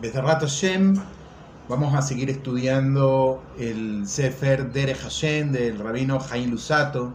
[0.00, 0.94] Bezerrat Hashem,
[1.68, 7.12] vamos a seguir estudiando el Sefer Derech Hashem del rabino Jaim Lusato.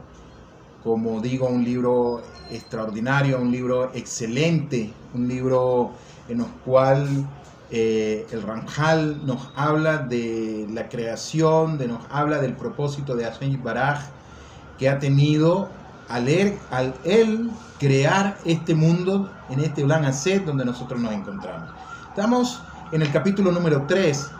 [0.83, 2.21] Como digo, un libro
[2.51, 5.91] extraordinario, un libro excelente, un libro
[6.29, 7.27] en el cual
[7.69, 13.61] eh, el Ramjal nos habla de la creación, de, nos habla del propósito de Hashem
[13.61, 13.99] Baraj
[14.77, 15.67] que ha tenido
[16.07, 21.69] al él, al él crear este mundo en este Ulan Aset donde nosotros nos encontramos.
[22.09, 22.61] Estamos
[22.91, 24.31] en el capítulo número 3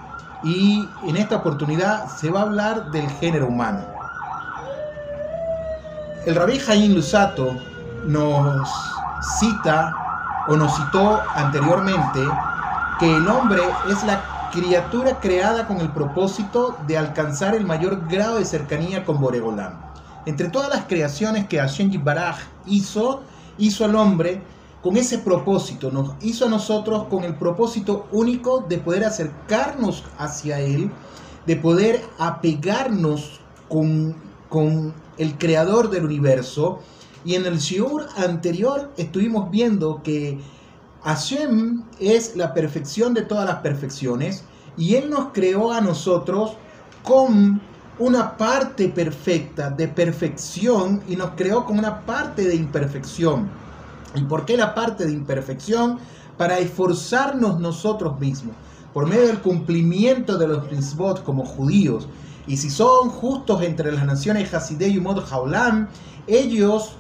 [0.44, 3.86] y en esta oportunidad se va a hablar del género humano.
[6.26, 7.58] El rabí Jaim Lusato
[8.06, 8.70] nos
[9.40, 9.94] cita
[10.48, 12.22] o nos citó anteriormente
[13.00, 18.40] que el hombre es la criatura creada con el propósito de alcanzar el mayor grado
[18.40, 19.74] de cercanía con Boregolam.
[20.26, 23.22] Entre todas las creaciones que Hashem Baraj hizo,
[23.60, 24.42] hizo al hombre
[24.82, 30.60] con ese propósito, nos hizo a nosotros con el propósito único de poder acercarnos hacia
[30.60, 30.90] Él,
[31.46, 34.16] de poder apegarnos con,
[34.50, 36.80] con el creador del universo.
[37.24, 40.40] Y en el Shiur anterior estuvimos viendo que
[41.04, 44.44] Hashem es la perfección de todas las perfecciones
[44.78, 46.54] y Él nos creó a nosotros
[47.04, 47.62] con
[48.00, 53.50] una parte perfecta de perfección y nos creó con una parte de imperfección.
[54.16, 56.00] ¿Y por qué la parte de imperfección?
[56.38, 58.56] Para esforzarnos nosotros mismos,
[58.94, 62.08] por medio del cumplimiento de los mitzvot como judíos.
[62.46, 65.24] Y si son justos entre las naciones Hasidei y Mod
[66.28, 66.92] ellos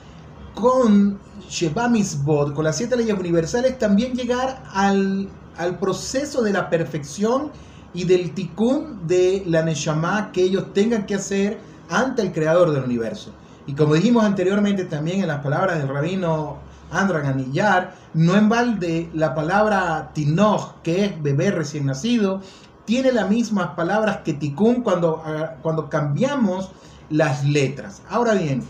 [0.59, 6.67] con Sheba Mitzvot, con las siete leyes universales, también llegar al, al proceso de la
[6.67, 7.51] perfección
[7.93, 12.83] y del tikkun de la Neshama que ellos tengan que hacer ante el creador del
[12.83, 13.31] universo.
[13.67, 16.57] Y como dijimos anteriormente también en las palabras del rabino
[16.91, 22.41] Andran Anillar, no en balde la palabra Tinoch, que es bebé recién nacido,
[22.85, 25.21] tiene las mismas palabras que Tikkun cuando,
[25.61, 26.71] cuando cambiamos
[27.09, 28.01] las letras.
[28.09, 28.63] Ahora bien,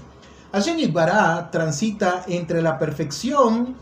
[0.51, 3.75] Hashem Bará transita entre la perfección,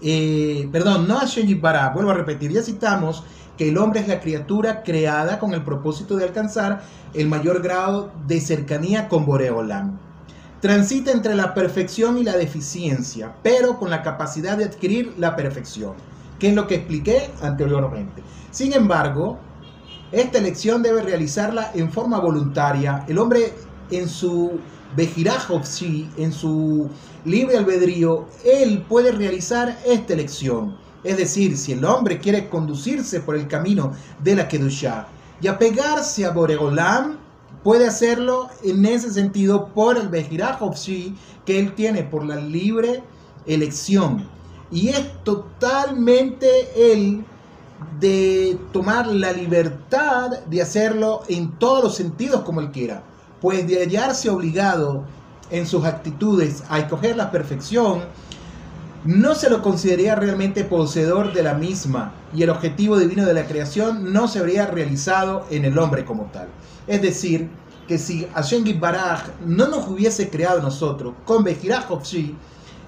[0.00, 3.24] eh, perdón, no Hashem Bará, vuelvo a repetir, ya citamos
[3.56, 6.82] que el hombre es la criatura creada con el propósito de alcanzar
[7.12, 9.98] el mayor grado de cercanía con Boreolam.
[10.60, 15.94] Transita entre la perfección y la deficiencia, pero con la capacidad de adquirir la perfección,
[16.38, 18.22] que es lo que expliqué anteriormente.
[18.52, 19.38] Sin embargo,
[20.12, 23.04] esta elección debe realizarla en forma voluntaria.
[23.08, 23.54] El hombre
[23.90, 24.58] en su
[24.96, 26.88] Bejirajovsi, en su
[27.24, 30.76] libre albedrío, él puede realizar esta elección.
[31.04, 35.06] Es decir, si el hombre quiere conducirse por el camino de la Kedushá
[35.40, 37.18] y apegarse a Boregolam,
[37.62, 43.02] puede hacerlo en ese sentido por el Bejirajovsi que él tiene, por la libre
[43.46, 44.28] elección.
[44.70, 46.48] Y es totalmente
[46.92, 47.24] él
[48.00, 53.02] de tomar la libertad de hacerlo en todos los sentidos como él quiera.
[53.40, 55.04] Pues de hallarse obligado
[55.50, 58.02] en sus actitudes a escoger la perfección,
[59.04, 63.46] no se lo consideraría realmente poseedor de la misma y el objetivo divino de la
[63.46, 66.48] creación no se habría realizado en el hombre como tal.
[66.86, 67.48] Es decir,
[67.86, 71.86] que si Hashem Baraj no nos hubiese creado nosotros con Bejiraj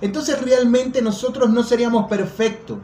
[0.03, 2.79] entonces realmente nosotros no seríamos perfectos.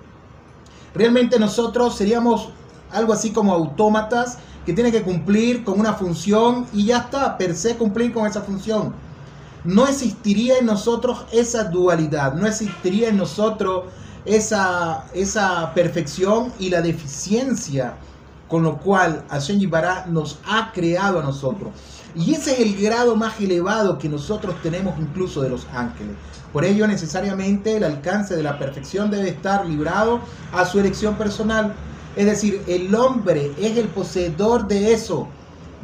[0.94, 2.50] Realmente nosotros seríamos
[2.90, 7.54] algo así como autómatas que tienen que cumplir con una función y ya está, per
[7.54, 9.06] se cumplir con esa función
[9.66, 13.84] no existiría en nosotros esa dualidad, no existiría en nosotros
[14.24, 17.96] esa, esa perfección y la deficiencia
[18.48, 21.70] con lo cual Hashem Yibará nos ha creado a nosotros.
[22.14, 26.14] Y ese es el grado más elevado que nosotros tenemos incluso de los ángeles.
[26.52, 30.20] Por ello necesariamente el alcance de la perfección debe estar librado
[30.52, 31.74] a su elección personal.
[32.16, 35.28] Es decir, el hombre es el poseedor de eso,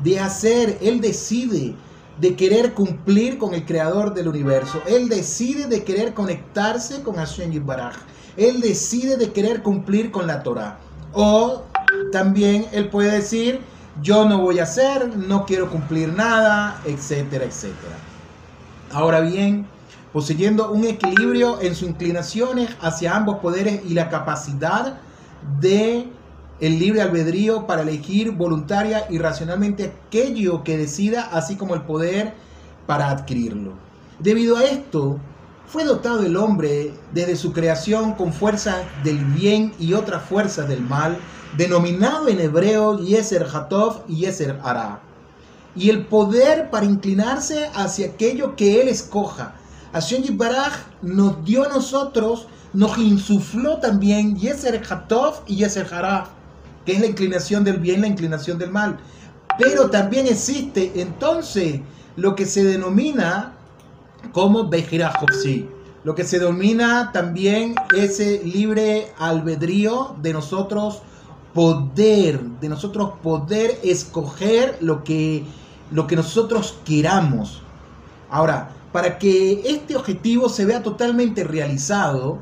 [0.03, 1.75] de hacer, él decide
[2.19, 4.80] de querer cumplir con el creador del universo.
[4.86, 7.97] Él decide de querer conectarse con Hashem Baraj.
[8.36, 10.78] Él decide de querer cumplir con la Torah.
[11.12, 11.65] O
[12.10, 13.60] también él puede decir,
[14.01, 17.97] yo no voy a hacer, no quiero cumplir nada, etcétera, etcétera.
[18.91, 19.66] Ahora bien,
[20.12, 24.98] poseyendo un equilibrio en sus inclinaciones hacia ambos poderes y la capacidad
[25.60, 26.09] de
[26.62, 32.34] el libre albedrío para elegir voluntaria y racionalmente aquello que decida, así como el poder
[32.86, 33.72] para adquirirlo.
[34.20, 35.18] Debido a esto,
[35.66, 40.82] fue dotado el hombre desde su creación con fuerza del bien y otras fuerzas del
[40.82, 41.18] mal,
[41.56, 45.00] denominado en hebreo Yeser Hatov y Yeser Ara.
[45.74, 49.56] y el poder para inclinarse hacia aquello que Él escoja.
[49.92, 56.28] Hashem Baraj nos dio a nosotros, nos insufló también Yeser Hatov y Yeser Haraf,
[56.84, 58.98] que es la inclinación del bien, la inclinación del mal.
[59.58, 61.80] Pero también existe entonces
[62.16, 63.54] lo que se denomina
[64.32, 65.68] como Behirajovsi,
[66.04, 71.02] lo que se denomina también ese libre albedrío de nosotros
[71.54, 75.44] poder, de nosotros poder escoger lo que,
[75.90, 77.62] lo que nosotros queramos.
[78.30, 82.38] Ahora, para que este objetivo se vea totalmente realizado,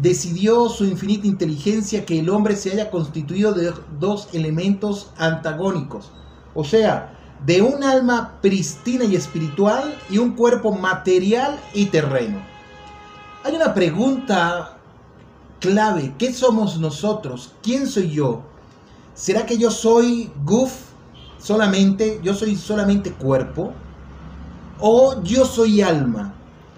[0.00, 6.10] decidió su infinita inteligencia que el hombre se haya constituido de dos elementos antagónicos,
[6.54, 7.12] o sea,
[7.44, 12.38] de un alma pristina y espiritual y un cuerpo material y terreno.
[13.44, 14.78] Hay una pregunta
[15.60, 17.54] clave, ¿qué somos nosotros?
[17.62, 18.42] ¿Quién soy yo?
[19.14, 20.72] ¿Será que yo soy guf
[21.38, 23.72] solamente, yo soy solamente cuerpo?
[24.78, 26.34] ¿O yo soy alma?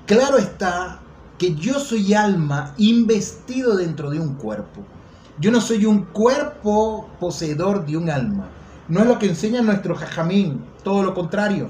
[0.07, 0.98] Claro está
[1.39, 4.83] que yo soy alma investido dentro de un cuerpo.
[5.39, 8.49] Yo no soy un cuerpo poseedor de un alma.
[8.89, 11.69] No es lo que enseña nuestro jajamín, todo lo contrario.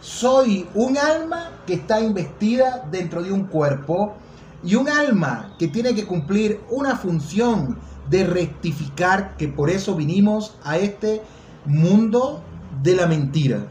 [0.00, 4.14] Soy un alma que está investida dentro de un cuerpo
[4.62, 7.78] y un alma que tiene que cumplir una función
[8.10, 11.22] de rectificar, que por eso vinimos a este
[11.64, 12.42] mundo
[12.82, 13.66] de la mentira.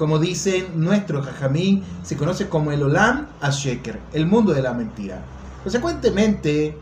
[0.00, 5.22] Como dice nuestro jajamín, se conoce como el Olam Asheker, el mundo de la mentira.
[5.62, 6.74] Consecuentemente,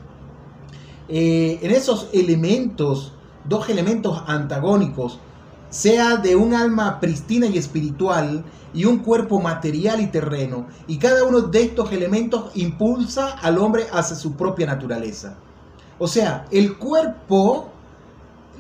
[1.09, 5.19] eh, en esos elementos, dos elementos antagónicos,
[5.69, 11.25] sea de un alma pristina y espiritual y un cuerpo material y terreno, y cada
[11.25, 15.35] uno de estos elementos impulsa al hombre hacia su propia naturaleza.
[15.99, 17.69] O sea, el cuerpo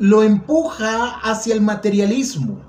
[0.00, 2.68] lo empuja hacia el materialismo.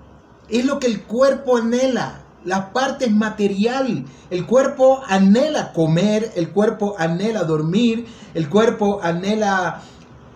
[0.50, 4.06] Es lo que el cuerpo anhela, la parte es material.
[4.30, 9.82] El cuerpo anhela comer, el cuerpo anhela dormir, el cuerpo anhela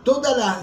[0.03, 0.57] todas las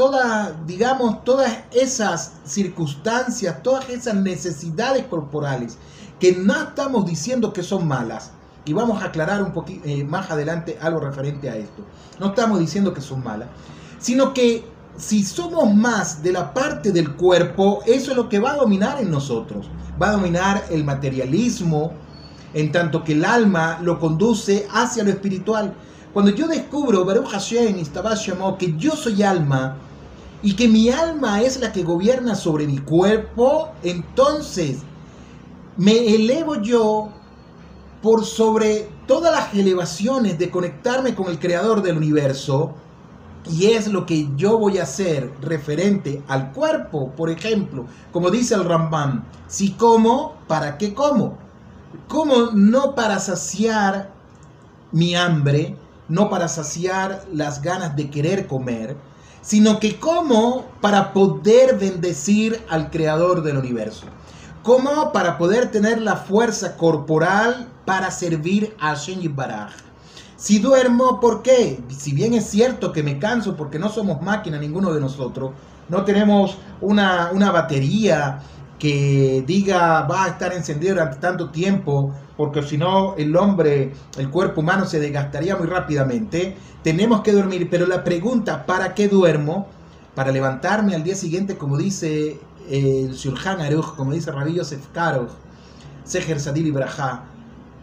[0.00, 5.76] todas, digamos, todas esas circunstancias, todas esas necesidades corporales,
[6.18, 8.30] que no estamos diciendo que son malas,
[8.64, 11.82] y vamos a aclarar un poquito eh, más adelante algo referente a esto,
[12.18, 13.50] no estamos diciendo que son malas,
[13.98, 14.64] sino que
[14.96, 19.00] si somos más de la parte del cuerpo, eso es lo que va a dominar
[19.00, 19.68] en nosotros,
[20.00, 21.92] va a dominar el materialismo,
[22.52, 25.74] en tanto que el alma lo conduce hacia lo espiritual.
[26.12, 27.76] Cuando yo descubro, Baruch Hashem,
[28.58, 29.76] que yo soy alma,
[30.42, 34.78] y que mi alma es la que gobierna sobre mi cuerpo, entonces
[35.76, 37.10] me elevo yo
[38.02, 42.74] por sobre todas las elevaciones de conectarme con el creador del universo,
[43.48, 48.54] y es lo que yo voy a hacer referente al cuerpo, por ejemplo, como dice
[48.54, 51.38] el Rambam, si como, ¿para qué como?
[52.08, 54.10] Como no para saciar
[54.92, 55.76] mi hambre,
[56.08, 58.96] no para saciar las ganas de querer comer,
[59.42, 64.06] sino que como para poder bendecir al creador del universo.
[64.62, 69.72] Como para poder tener la fuerza corporal para servir a Shen Baraj.
[70.40, 71.78] Si duermo, ¿por qué?
[71.90, 75.50] Si bien es cierto que me canso porque no somos máquina ninguno de nosotros,
[75.90, 78.40] no tenemos una, una batería
[78.78, 84.30] que diga va a estar encendido durante tanto tiempo, porque si no el hombre, el
[84.30, 86.56] cuerpo humano se desgastaría muy rápidamente.
[86.82, 89.68] Tenemos que dormir, pero la pregunta, ¿para qué duermo?
[90.14, 95.32] Para levantarme al día siguiente, como dice el Shulchan Aruch, como dice Rabbi Yosef Karoch,
[96.04, 96.70] Seher Sadil y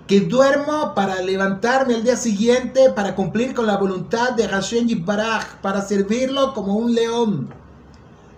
[0.08, 5.58] que duermo para levantarme al día siguiente, para cumplir con la voluntad de Hashem Yibarach,
[5.62, 7.50] para servirlo como un león,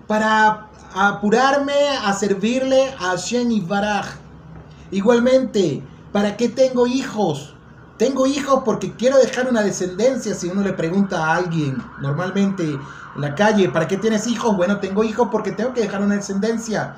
[0.08, 4.08] para apurarme a servirle a Hashem Yibarach.
[4.90, 7.54] Igualmente, ¿para qué tengo hijos?
[7.98, 10.34] Tengo hijos porque quiero dejar una descendencia.
[10.34, 14.58] Si uno le pregunta a alguien normalmente en la calle, ¿para qué tienes hijos?
[14.58, 16.96] Bueno, tengo hijos porque tengo que dejar una descendencia.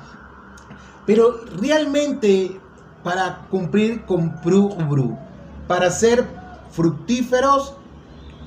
[1.04, 2.60] Pero realmente
[3.02, 5.16] para cumplir con Bru,
[5.66, 6.26] para ser
[6.70, 7.74] fructíferos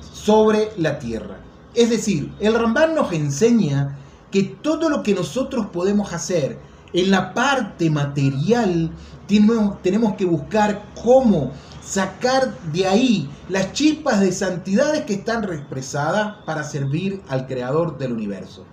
[0.00, 1.38] sobre la tierra.
[1.74, 3.98] Es decir, el Ramban nos enseña
[4.30, 6.58] que todo lo que nosotros podemos hacer
[6.92, 8.90] en la parte material,
[9.26, 11.50] tenemos, que buscar cómo
[11.82, 18.12] sacar de ahí las chispas de santidades que están expresadas para servir al creador del
[18.12, 18.64] universo.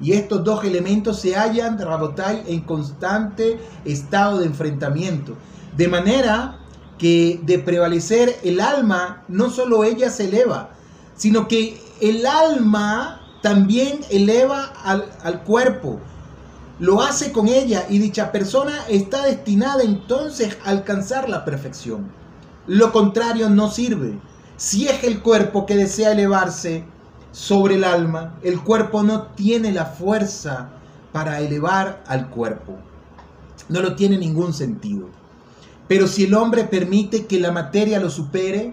[0.00, 5.36] Y estos dos elementos se hallan, Rabotai, en constante estado de enfrentamiento.
[5.76, 6.58] De manera
[6.98, 10.70] que de prevalecer el alma, no solo ella se eleva,
[11.16, 16.00] sino que el alma también eleva al, al cuerpo.
[16.78, 22.10] lo hace con ella y dicha persona está destinada entonces a alcanzar la perfección.
[22.66, 24.18] Lo contrario no sirve.
[24.56, 26.84] Si es el cuerpo que desea elevarse
[27.34, 30.68] sobre el alma, el cuerpo no tiene la fuerza
[31.10, 32.76] para elevar al cuerpo.
[33.68, 35.08] No lo tiene ningún sentido.
[35.88, 38.72] Pero si el hombre permite que la materia lo supere,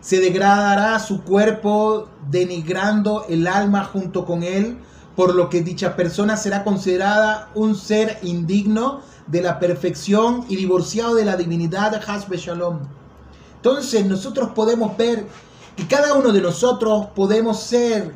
[0.00, 4.78] se degradará su cuerpo denigrando el alma junto con él,
[5.14, 11.14] por lo que dicha persona será considerada un ser indigno de la perfección y divorciado
[11.14, 12.80] de la divinidad Shalom.
[13.54, 15.26] Entonces nosotros podemos ver
[15.78, 18.12] que cada uno de nosotros podemos ser,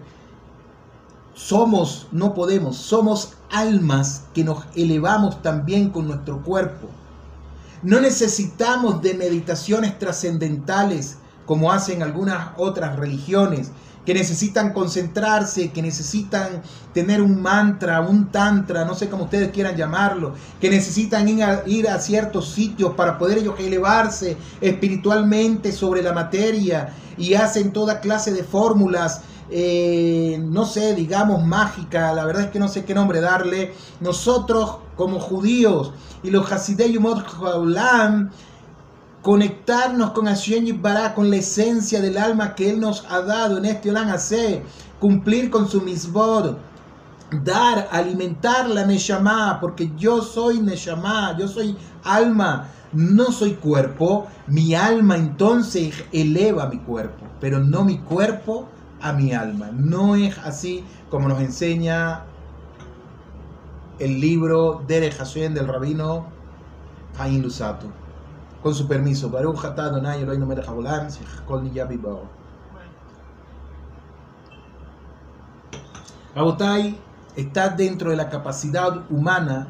[1.32, 6.88] somos, no podemos, somos almas que nos elevamos también con nuestro cuerpo.
[7.84, 13.70] No necesitamos de meditaciones trascendentales como hacen algunas otras religiones,
[14.04, 19.76] que necesitan concentrarse, que necesitan tener un mantra, un tantra, no sé cómo ustedes quieran
[19.76, 21.28] llamarlo, que necesitan
[21.66, 28.00] ir a, ciertos sitios para poder ellos elevarse espiritualmente sobre la materia y hacen toda
[28.00, 29.22] clase de fórmulas.
[29.54, 33.72] Eh, no sé, digamos mágica, la verdad es que no sé qué nombre darle.
[34.00, 35.92] Nosotros como judíos
[36.22, 37.24] y los Hasidei Yumot
[39.22, 43.64] conectarnos con Hashem Yibara, con la esencia del alma que Él nos ha dado en
[43.64, 44.62] este Olam hace
[44.98, 46.56] cumplir con su misbod,
[47.44, 54.74] dar, alimentar la Neshama, porque yo soy Neshama, yo soy alma, no soy cuerpo, mi
[54.74, 58.68] alma entonces eleva mi cuerpo, pero no mi cuerpo
[59.00, 59.70] a mi alma.
[59.72, 62.24] No es así como nos enseña
[63.98, 66.26] el libro de Hashem del rabino
[67.18, 68.01] Haim Lusato.
[68.62, 69.30] Con su permiso.
[77.34, 79.68] Está dentro de la capacidad humana,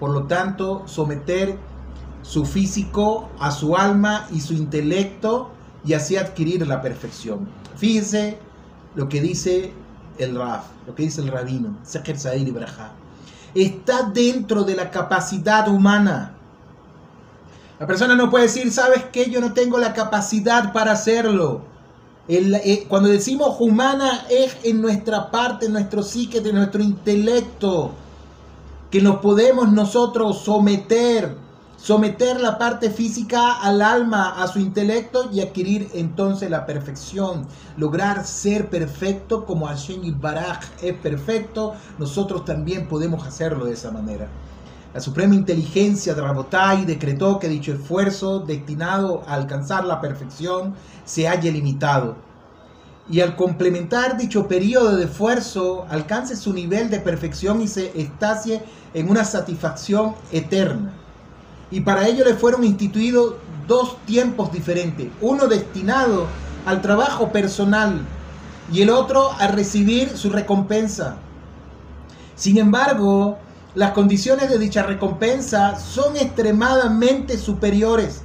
[0.00, 1.56] por lo tanto, someter
[2.22, 5.50] su físico a su alma y su intelecto
[5.84, 7.48] y así adquirir la perfección.
[7.76, 8.38] Fíjense
[8.96, 9.72] lo que dice
[10.18, 11.76] el Raf, lo que dice el rabino.
[13.54, 16.35] Está dentro de la capacidad humana
[17.78, 19.30] la persona no puede decir, ¿sabes qué?
[19.30, 21.60] Yo no tengo la capacidad para hacerlo.
[22.28, 27.92] Eh, cuando decimos humana es en nuestra parte, en nuestro psique, de nuestro intelecto,
[28.90, 31.36] que nos podemos nosotros someter,
[31.76, 38.24] someter la parte física al alma, a su intelecto y adquirir entonces la perfección, lograr
[38.24, 44.28] ser perfecto como Hashem Baraj es perfecto, nosotros también podemos hacerlo de esa manera.
[44.96, 50.74] La suprema inteligencia de Rabotai decretó que dicho esfuerzo destinado a alcanzar la perfección
[51.04, 52.16] se haya limitado.
[53.10, 58.62] Y al complementar dicho periodo de esfuerzo, alcance su nivel de perfección y se estacie
[58.94, 60.94] en una satisfacción eterna.
[61.70, 63.34] Y para ello le fueron instituidos
[63.68, 66.26] dos tiempos diferentes, uno destinado
[66.64, 68.00] al trabajo personal
[68.72, 71.18] y el otro a recibir su recompensa.
[72.34, 73.36] Sin embargo,
[73.76, 78.22] las condiciones de dicha recompensa son extremadamente superiores,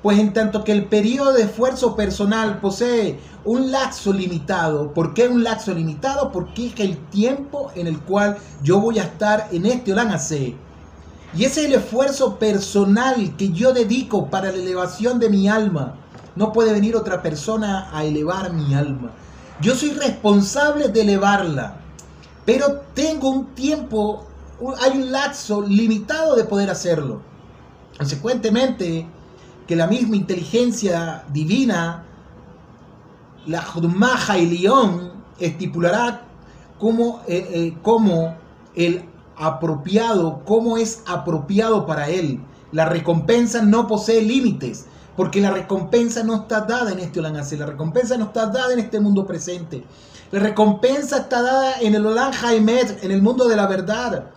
[0.00, 5.26] pues en tanto que el periodo de esfuerzo personal posee un laxo limitado, ¿por qué
[5.26, 6.30] un laxo limitado?
[6.30, 10.16] Porque es el tiempo en el cual yo voy a estar en este Olan
[11.34, 15.96] Y ese es el esfuerzo personal que yo dedico para la elevación de mi alma.
[16.36, 19.10] No puede venir otra persona a elevar mi alma.
[19.60, 21.80] Yo soy responsable de elevarla,
[22.46, 24.29] pero tengo un tiempo
[24.78, 27.22] hay un lapso limitado de poder hacerlo.
[27.96, 29.06] Consecuentemente,
[29.66, 32.04] que la misma inteligencia divina,
[33.46, 36.22] la Judmaja y León, estipulará
[36.78, 38.36] cómo, eh, eh, cómo
[38.74, 39.04] el
[39.36, 42.40] apropiado, cómo es apropiado para él.
[42.72, 44.86] La recompensa no posee límites,
[45.16, 48.78] porque la recompensa no está dada en este Olanase, la recompensa no está dada en
[48.80, 49.84] este mundo presente.
[50.30, 54.30] La recompensa está dada en el Olan en el mundo de la verdad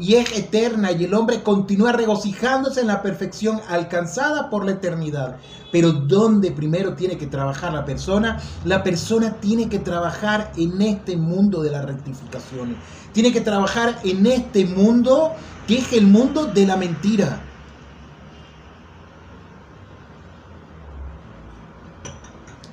[0.00, 5.36] y es eterna y el hombre continúa regocijándose en la perfección alcanzada por la eternidad.
[5.70, 8.40] Pero ¿dónde primero tiene que trabajar la persona?
[8.64, 12.76] La persona tiene que trabajar en este mundo de las rectificaciones.
[13.12, 15.32] Tiene que trabajar en este mundo
[15.66, 17.40] que es el mundo de la mentira.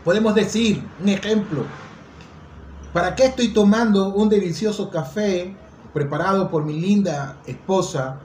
[0.04, 1.66] Podemos decir, un ejemplo,
[2.94, 5.54] ¿para qué estoy tomando un delicioso café
[5.98, 8.20] preparado por mi linda esposa.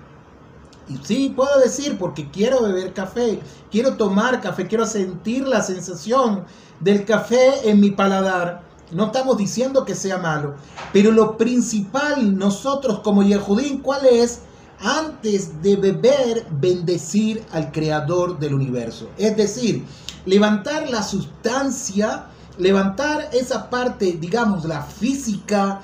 [0.91, 6.45] Y sí, puedo decir, porque quiero beber café, quiero tomar café, quiero sentir la sensación
[6.81, 8.63] del café en mi paladar.
[8.91, 10.55] No estamos diciendo que sea malo.
[10.93, 14.41] Pero lo principal, nosotros como Yehudín, ¿cuál es?
[14.81, 19.09] Antes de beber, bendecir al creador del universo.
[19.17, 19.83] Es decir,
[20.27, 22.27] levantar la sustancia,
[22.59, 25.81] levantar esa parte, digamos, la física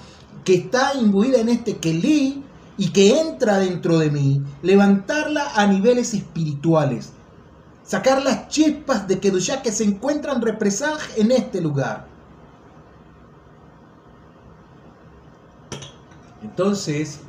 [0.48, 2.42] que está imbuida en este Kelí
[2.78, 7.10] y que entra dentro de mí, levantarla a niveles espirituales.
[7.84, 12.06] Sacar las chispas de Kedushá que se encuentran represadas en este lugar.
[16.42, 17.20] Entonces,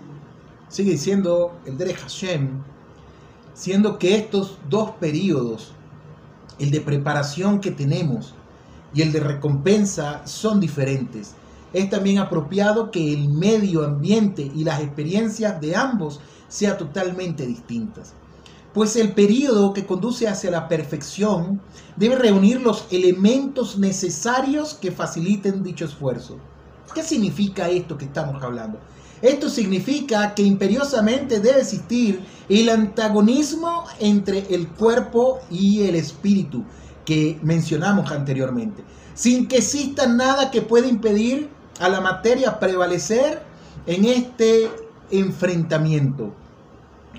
[0.70, 2.62] sigue diciendo el Dere Hashem,
[3.54, 5.74] siendo que estos dos periodos,
[6.58, 8.34] el de preparación que tenemos
[8.94, 11.36] y el de recompensa, son diferentes.
[11.74, 18.14] Es también apropiado que el medio ambiente y las experiencias de ambos sean totalmente distintas.
[18.74, 21.62] Pues el periodo que conduce hacia la perfección
[21.96, 26.38] debe reunir los elementos necesarios que faciliten dicho esfuerzo.
[26.94, 28.80] ¿Qué significa esto que estamos hablando?
[29.22, 36.64] Esto significa que imperiosamente debe existir el antagonismo entre el cuerpo y el espíritu
[37.06, 38.84] que mencionamos anteriormente,
[39.14, 41.50] sin que exista nada que pueda impedir
[41.80, 43.42] a la materia prevalecer
[43.86, 44.70] en este
[45.12, 46.34] enfrentamiento.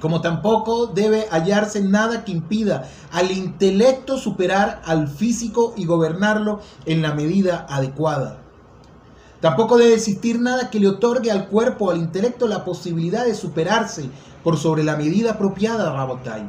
[0.01, 7.03] Como tampoco debe hallarse nada que impida al intelecto superar al físico y gobernarlo en
[7.03, 8.39] la medida adecuada.
[9.41, 14.11] Tampoco debe existir nada que le otorgue al cuerpo al intelecto la posibilidad de superarse
[14.45, 16.49] por sobre la medida apropiada, Rabotai.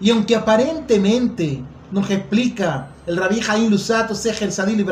[0.00, 4.84] Y aunque aparentemente nos explica el Rabbi Jaim Lusato, Seher Sadil y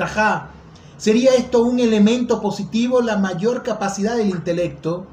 [1.03, 5.05] sería esto un elemento positivo, la mayor capacidad del intelecto,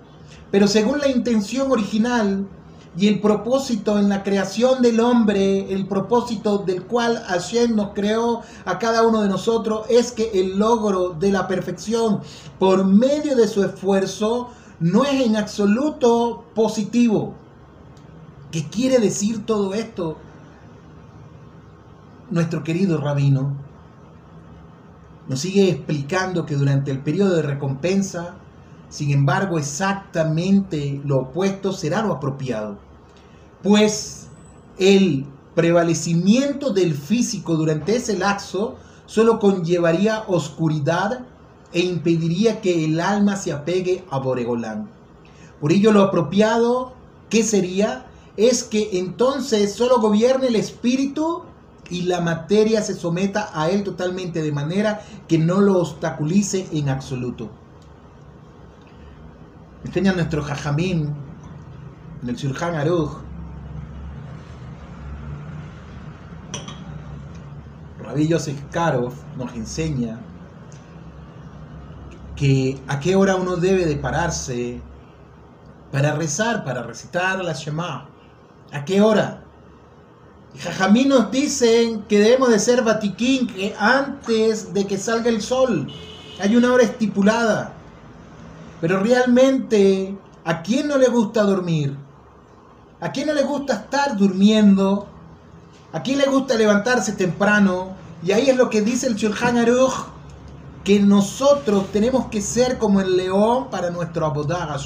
[0.51, 2.47] pero según la intención original,
[2.95, 8.41] y el propósito en la creación del hombre, el propósito del cual Hashem nos creó
[8.65, 12.19] a cada uno de nosotros, es que el logro de la perfección
[12.59, 17.33] por medio de su esfuerzo no es en absoluto positivo.
[18.51, 20.17] ¿Qué quiere decir todo esto?
[22.29, 23.68] Nuestro querido rabino
[25.29, 28.35] nos sigue explicando que durante el periodo de recompensa
[28.89, 32.77] sin embargo, exactamente lo opuesto será lo apropiado,
[33.61, 34.27] pues
[34.79, 41.25] el prevalecimiento del físico durante ese lapso solo conllevaría oscuridad
[41.71, 44.89] e impediría que el alma se apegue a Boregolán.
[45.61, 46.93] Por ello lo apropiado,
[47.29, 48.07] ¿qué sería?
[48.37, 51.43] Es que entonces solo gobierne el espíritu
[51.89, 56.89] y la materia se someta a él totalmente de manera que no lo obstaculice en
[56.89, 57.49] absoluto.
[59.83, 61.13] Enseña nuestro Jajamín
[62.21, 63.17] en el Shulchan Aruch.
[68.03, 70.19] Rabbi Yosef Karov nos enseña
[72.35, 74.81] que a qué hora uno debe de pararse
[75.91, 78.07] para rezar, para recitar la Shema.
[78.71, 79.43] ¿A qué hora?
[80.55, 85.41] Y Jajamín nos dicen que debemos de ser batiquín que antes de que salga el
[85.41, 85.91] sol.
[86.39, 87.73] Hay una hora estipulada.
[88.81, 91.95] Pero realmente, ¿a quién no le gusta dormir?
[93.01, 95.07] ¿A quién no le gusta estar durmiendo?
[95.91, 97.95] ¿A quién le gusta levantarse temprano?
[98.23, 99.93] Y ahí es lo que dice el Shulchan Aruch,
[100.83, 104.77] que nosotros tenemos que ser como el león para nuestro Abodah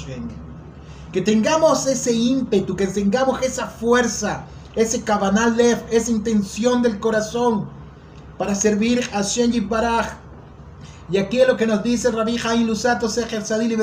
[1.12, 4.44] Que tengamos ese ímpetu, que tengamos esa fuerza,
[4.76, 7.68] ese cabanal lef, esa intención del corazón
[8.38, 10.24] para servir a Hashem Baraj
[11.10, 13.76] y aquí es lo que nos dice Rabbi Jaim Lusato Sejer Sadil y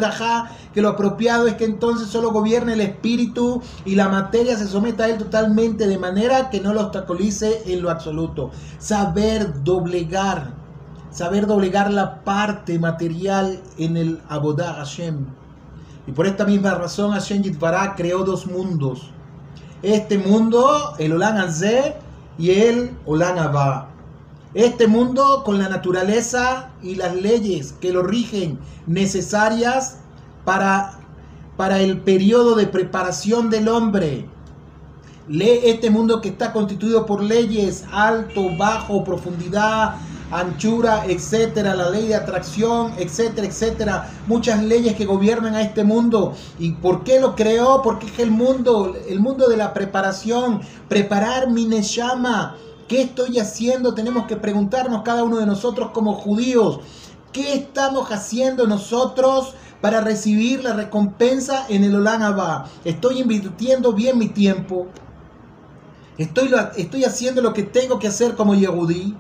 [0.74, 5.04] que lo apropiado es que entonces solo gobierne el espíritu y la materia se someta
[5.04, 8.50] a él totalmente de manera que no lo obstaculice en lo absoluto.
[8.80, 10.54] Saber doblegar,
[11.12, 15.26] saber doblegar la parte material en el Abodah Hashem.
[16.08, 19.12] Y por esta misma razón Hashem Yitbará creó dos mundos.
[19.84, 21.96] Este mundo, el Olan Azeh
[22.38, 23.88] y el Olan Abba.
[24.54, 29.98] Este mundo con la naturaleza y las leyes que lo rigen necesarias
[30.46, 31.00] para,
[31.58, 34.28] para el periodo de preparación del hombre.
[35.30, 39.96] Este mundo que está constituido por leyes alto, bajo, profundidad,
[40.32, 46.34] anchura, etcétera, la ley de atracción, etcétera, etcétera, muchas leyes que gobiernan a este mundo.
[46.60, 47.82] ¿Y por qué lo creó?
[47.82, 52.56] Porque es el mundo, el mundo de la preparación, preparar mi neshama
[52.92, 53.94] ¿Qué estoy haciendo?
[53.94, 56.82] Tenemos que preguntarnos cada uno de nosotros como judíos.
[57.32, 62.66] ¿Qué estamos haciendo nosotros para recibir la recompensa en el Olan Abba?
[62.84, 64.88] ¿Estoy invirtiendo bien mi tiempo?
[66.18, 69.16] ¿Estoy, ¿Estoy haciendo lo que tengo que hacer como Yehudí?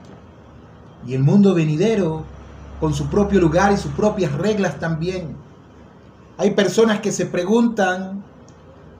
[1.06, 2.24] Y el mundo venidero,
[2.80, 5.36] con su propio lugar y sus propias reglas también.
[6.38, 8.24] Hay personas que se preguntan,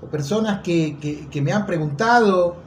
[0.02, 2.58] o personas que, me han preguntado,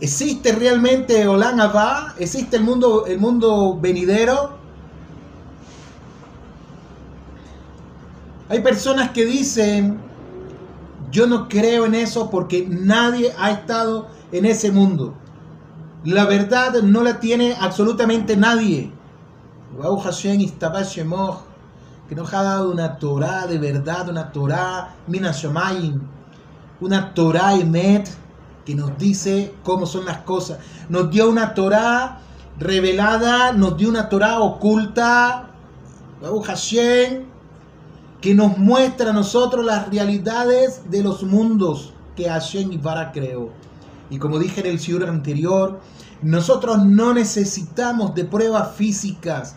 [0.00, 2.14] ¿existe realmente Olan Abba?
[2.18, 4.56] ¿Existe el mundo, el mundo venidero?
[8.48, 9.98] Hay personas que dicen,
[11.10, 15.14] yo no creo en eso porque nadie ha estado en ese mundo.
[16.08, 18.90] La verdad no la tiene absolutamente nadie.
[22.08, 26.00] Que nos ha dado una Torah de verdad, una Torah Minashamayim,
[26.80, 28.08] una Torah Emet
[28.64, 30.60] que nos dice cómo son las cosas.
[30.88, 32.20] Nos dio una Torah
[32.58, 35.50] revelada, nos dio una Torah oculta,
[36.22, 37.24] Hashem,
[38.22, 43.67] que nos muestra a nosotros las realidades de los mundos que Hashem Ibara creó.
[44.10, 45.80] Y como dije en el siur anterior,
[46.22, 49.56] nosotros no necesitamos de pruebas físicas,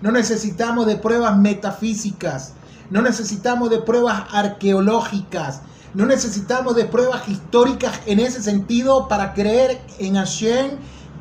[0.00, 2.54] no necesitamos de pruebas metafísicas,
[2.90, 5.62] no necesitamos de pruebas arqueológicas,
[5.94, 10.70] no necesitamos de pruebas históricas en ese sentido para creer en Hashem,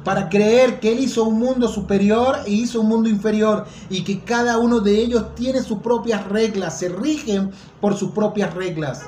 [0.04, 4.22] para creer que Él hizo un mundo superior e hizo un mundo inferior y que
[4.22, 9.02] cada uno de ellos tiene sus propias reglas, se rigen por sus propias reglas.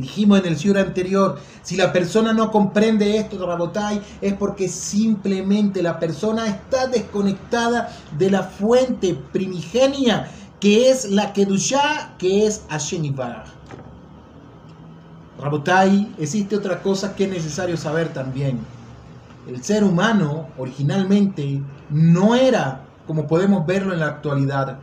[0.00, 5.82] Dijimos en el siglo anterior, si la persona no comprende esto, Rabotai, es porque simplemente
[5.82, 10.30] la persona está desconectada de la fuente primigenia,
[10.60, 13.14] que es la Kedushá, que es Hashem
[15.40, 18.58] Rabotai, existe otra cosa que es necesario saber también.
[19.46, 24.78] El ser humano originalmente no era como podemos verlo en la actualidad,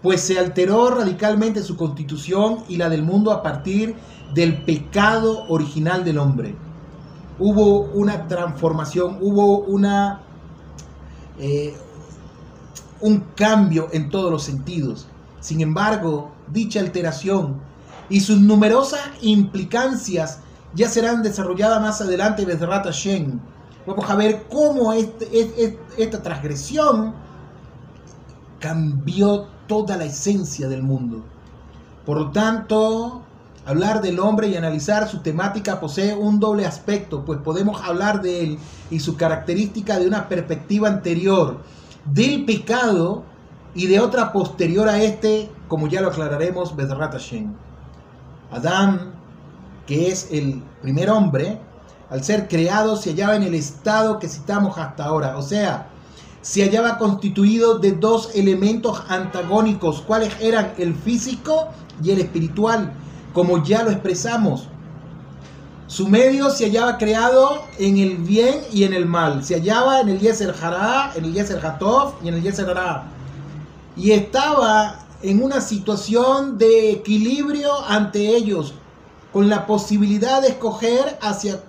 [0.00, 3.94] pues se alteró radicalmente su constitución y la del mundo a partir
[4.34, 6.54] del pecado original del hombre.
[7.38, 10.20] Hubo una transformación, hubo una,
[11.38, 11.74] eh,
[13.00, 15.06] un cambio en todos los sentidos.
[15.40, 17.60] Sin embargo, dicha alteración
[18.08, 20.40] y sus numerosas implicancias
[20.74, 23.40] ya serán desarrolladas más adelante desde Rata Shen.
[23.86, 27.14] Vamos a ver cómo este, esta transgresión
[28.58, 31.24] cambió toda la esencia del mundo.
[32.04, 33.22] Por lo tanto,
[33.70, 38.42] Hablar del hombre y analizar su temática posee un doble aspecto, pues podemos hablar de
[38.42, 38.58] él
[38.90, 41.60] y su característica de una perspectiva anterior
[42.04, 43.22] del pecado
[43.72, 47.54] y de otra posterior a este, como ya lo aclararemos, Bedrat Hashem.
[48.50, 49.12] Adán,
[49.86, 51.60] que es el primer hombre,
[52.10, 55.86] al ser creado se hallaba en el estado que citamos hasta ahora, o sea,
[56.42, 61.68] se hallaba constituido de dos elementos antagónicos, cuáles eran el físico
[62.02, 62.96] y el espiritual
[63.32, 64.68] como ya lo expresamos.
[65.86, 69.44] Su medio se hallaba creado en el bien y en el mal.
[69.44, 73.04] Se hallaba en el Yeser Hará, en el Yeser Hatov y en el Yeser Hará.
[73.96, 78.74] Y estaba en una situación de equilibrio ante ellos,
[79.32, 81.60] con la posibilidad de escoger hacia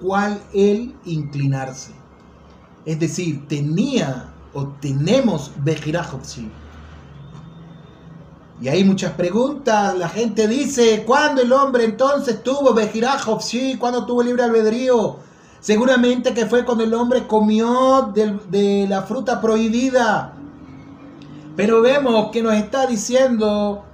[0.00, 1.92] cuál él inclinarse.
[2.84, 6.50] Es decir, tenía o tenemos Bejirajovsi
[8.60, 9.96] y hay muchas preguntas.
[9.96, 13.42] La gente dice, ¿cuándo el hombre entonces tuvo Bejirajov?
[13.42, 15.18] Sí, ¿cuándo tuvo libre albedrío?
[15.60, 20.32] Seguramente que fue cuando el hombre comió de, la fruta prohibida.
[21.56, 23.84] Pero vemos que nos está diciendo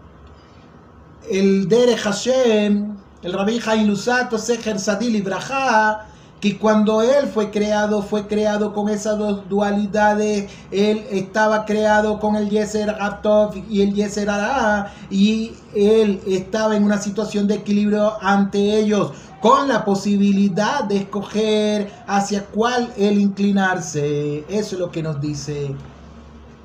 [1.30, 6.08] el Dere Hashem, el Rabbi Lusato, Seher Sadil Ibrahá,
[6.42, 10.50] que cuando él fue creado, fue creado con esas dos dualidades.
[10.72, 16.82] Él estaba creado con el Yeser Atov y el Yeser Ara, y él estaba en
[16.82, 24.44] una situación de equilibrio ante ellos, con la posibilidad de escoger hacia cuál él inclinarse.
[24.48, 25.72] Eso es lo que nos dice.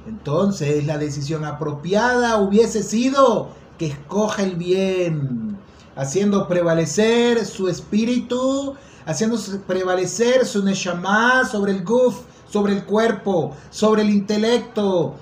[0.08, 5.56] Entonces, la decisión apropiada hubiese sido que escoja el bien,
[5.96, 8.76] haciendo prevalecer su espíritu
[9.08, 12.17] haciendo prevalecer su Neshama sobre el Guf,
[12.48, 15.15] sobre el cuerpo, sobre el intelecto,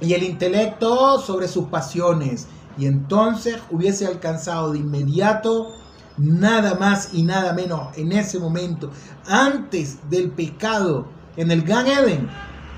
[0.00, 2.48] y el intelecto sobre sus pasiones.
[2.76, 5.74] Y entonces hubiese alcanzado de inmediato
[6.18, 8.90] nada más y nada menos en ese momento,
[9.26, 11.06] antes del pecado
[11.36, 12.28] en el Gan Eden,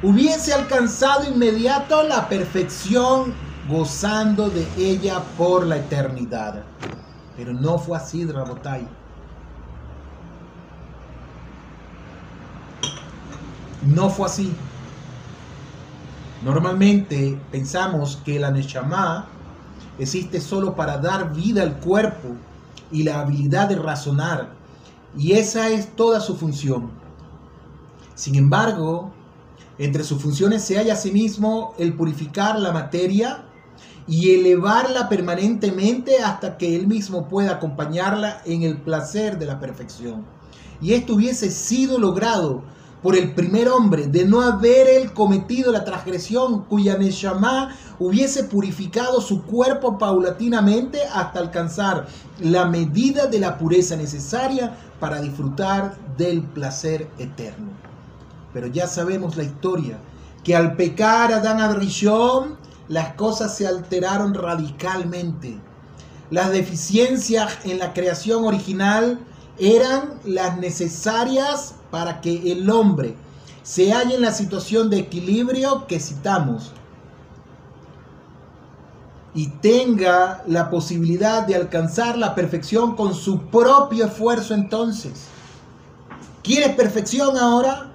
[0.02, 3.32] hubiese alcanzado inmediato la perfección
[3.68, 6.62] gozando de ella por la eternidad.
[7.36, 8.86] Pero no fue así, Rabotai.
[13.84, 14.52] No fue así.
[16.42, 19.28] Normalmente pensamos que la Neshama
[19.98, 22.30] existe solo para dar vida al cuerpo
[22.90, 24.52] y la habilidad de razonar,
[25.16, 26.90] y esa es toda su función.
[28.14, 29.12] Sin embargo,
[29.78, 33.44] Entre sus funciones se halla asimismo el purificar la materia
[34.06, 40.24] y elevarla permanentemente hasta que él mismo pueda acompañarla en el placer de la perfección.
[40.80, 42.62] Y esto hubiese sido logrado
[43.04, 49.20] por el primer hombre de no haber él cometido la transgresión cuya Neshama hubiese purificado
[49.20, 52.06] su cuerpo paulatinamente hasta alcanzar
[52.40, 57.72] la medida de la pureza necesaria para disfrutar del placer eterno.
[58.54, 59.98] Pero ya sabemos la historia,
[60.42, 62.56] que al pecar Adán Adrishon,
[62.88, 65.58] las cosas se alteraron radicalmente.
[66.30, 69.20] Las deficiencias en la creación original
[69.58, 73.14] eran las necesarias para que el hombre
[73.62, 76.72] se halle en la situación de equilibrio que citamos
[79.32, 85.26] y tenga la posibilidad de alcanzar la perfección con su propio esfuerzo entonces.
[86.42, 87.92] ¿Quieres perfección ahora?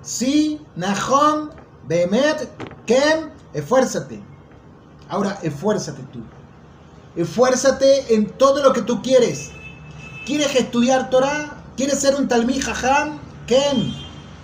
[0.00, 1.50] Sí, Nahon,
[1.88, 2.48] Behemet,
[2.86, 4.22] Ken, esfuérzate.
[5.08, 6.20] Ahora esfuérzate tú.
[7.16, 9.50] Esfuérzate en todo lo que tú quieres.
[10.24, 11.56] ¿Quieres estudiar Torah?
[11.76, 13.29] ¿Quieres ser un Talmid Jajam?
[13.50, 13.92] Ken,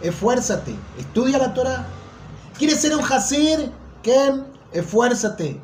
[0.03, 0.75] esfuérzate.
[0.99, 1.87] Estudia la Torah.
[2.59, 3.71] ¿Quieres ser un Hasir?
[4.03, 5.61] Ken, esfuérzate.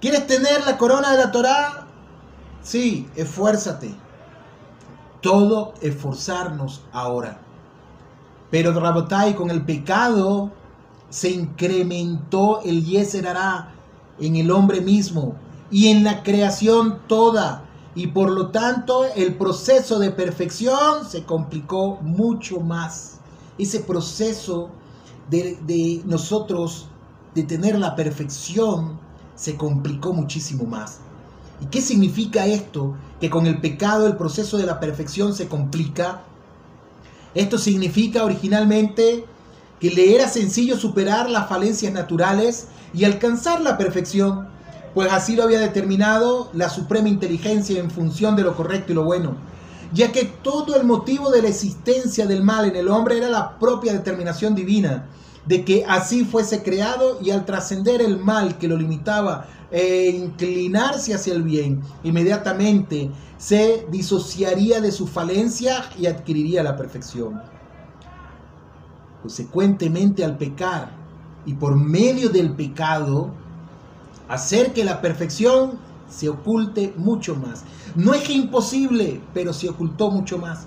[0.00, 1.88] ¿Quieres tener la corona de la Torah?
[2.62, 3.92] Sí, esfuérzate.
[5.20, 7.40] Todo esforzarnos ahora.
[8.52, 10.52] Pero Rabotai, con el pecado
[11.08, 13.26] se incrementó el Yeser
[14.20, 15.34] en el hombre mismo
[15.68, 17.64] y en la creación toda.
[17.94, 23.18] Y por lo tanto el proceso de perfección se complicó mucho más.
[23.58, 24.70] Ese proceso
[25.28, 26.86] de, de nosotros
[27.34, 28.98] de tener la perfección
[29.34, 30.98] se complicó muchísimo más.
[31.60, 32.94] ¿Y qué significa esto?
[33.20, 36.22] Que con el pecado el proceso de la perfección se complica.
[37.34, 39.24] Esto significa originalmente
[39.78, 44.48] que le era sencillo superar las falencias naturales y alcanzar la perfección,
[44.94, 49.04] pues así lo había determinado la suprema inteligencia en función de lo correcto y lo
[49.04, 49.36] bueno,
[49.92, 53.58] ya que todo el motivo de la existencia del mal en el hombre era la
[53.58, 55.06] propia determinación divina,
[55.46, 61.14] de que así fuese creado y al trascender el mal que lo limitaba e inclinarse
[61.14, 67.40] hacia el bien, inmediatamente se disociaría de su falencia y adquiriría la perfección.
[69.22, 70.90] Consecuentemente al pecar
[71.46, 73.30] y por medio del pecado
[74.30, 77.64] hacer que la perfección se oculte mucho más.
[77.94, 80.66] No es que imposible, pero se ocultó mucho más.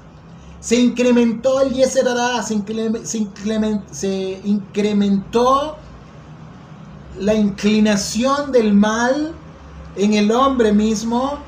[0.59, 2.05] Se incrementó el Yeser
[2.43, 3.05] se,
[3.91, 5.77] se incrementó
[7.19, 9.33] la inclinación del mal
[9.95, 11.39] en el hombre mismo.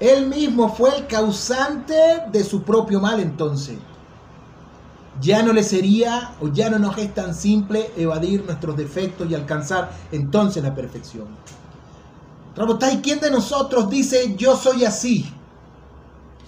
[0.00, 3.78] Él mismo fue el causante de su propio mal entonces
[5.20, 9.34] ya no le sería o ya no nos es tan simple evadir nuestros defectos y
[9.34, 11.26] alcanzar entonces la perfección.
[12.56, 15.32] Rabotay, ¿quién de nosotros dice yo soy así?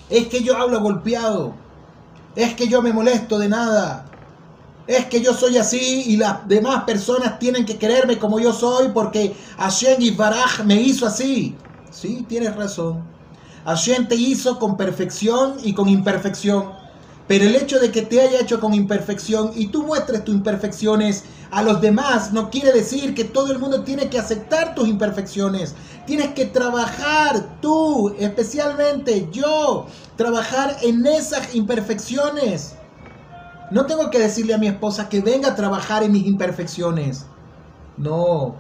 [0.09, 1.55] Es que yo hablo golpeado.
[2.35, 4.07] Es que yo me molesto de nada.
[4.87, 8.89] Es que yo soy así y las demás personas tienen que quererme como yo soy
[8.89, 11.57] porque Hashem y Baraj me hizo así.
[11.93, 13.05] Sí, tienes razón.
[13.65, 16.80] Hashem te hizo con perfección y con imperfección.
[17.31, 21.23] Pero el hecho de que te haya hecho con imperfección y tú muestres tus imperfecciones
[21.53, 25.77] a los demás no quiere decir que todo el mundo tiene que aceptar tus imperfecciones.
[26.09, 32.75] Tienes que trabajar tú, especialmente yo, trabajar en esas imperfecciones.
[33.71, 37.27] No tengo que decirle a mi esposa que venga a trabajar en mis imperfecciones.
[37.97, 38.57] No.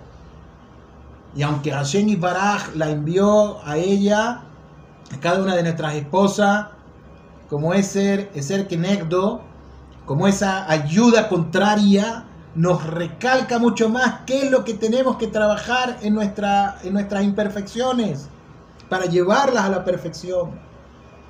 [1.35, 2.17] Y aunque Hashem y
[2.77, 4.45] la envió a ella,
[5.13, 6.67] a cada una de nuestras esposas,
[7.51, 9.43] como ese, ser Kenegdo,
[10.07, 15.99] como esa ayuda contraria, nos recalca mucho más qué es lo que tenemos que trabajar
[16.01, 18.29] en, en nuestras imperfecciones
[18.89, 20.51] para llevarlas a la perfección.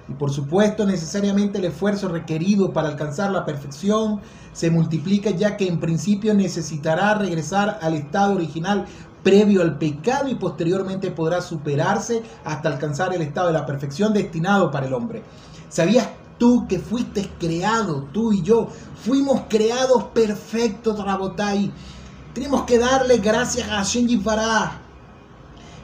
[0.09, 4.21] Y por supuesto, necesariamente el esfuerzo requerido para alcanzar la perfección
[4.53, 8.87] se multiplica ya que en principio necesitará regresar al estado original
[9.23, 14.71] previo al pecado y posteriormente podrá superarse hasta alcanzar el estado de la perfección destinado
[14.71, 15.23] para el hombre.
[15.71, 18.69] ¿Sabías tú que fuiste creado, tú y yo,
[19.05, 21.73] fuimos creados perfectos, Rabotai?
[22.35, 24.80] Tenemos que darle gracias a Shenji Farah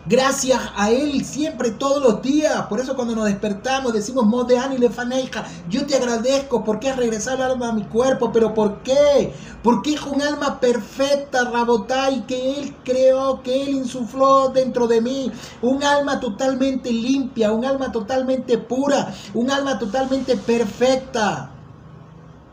[0.08, 2.66] Gracias a Él siempre, todos los días.
[2.66, 7.50] Por eso cuando nos despertamos decimos, Modeani Lefaneja, yo te agradezco porque has regresado el
[7.50, 8.30] alma a mi cuerpo.
[8.30, 9.34] ¿Pero por qué?
[9.64, 15.32] Porque es un alma perfecta, Rabotai, que Él creó, que Él insufló dentro de mí.
[15.60, 21.50] Un alma totalmente limpia, un alma totalmente pura, un alma totalmente perfecta.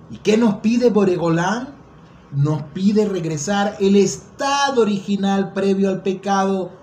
[0.10, 1.68] ¿Y qué nos pide Boregolán?
[2.32, 6.83] Nos pide regresar el estado original previo al pecado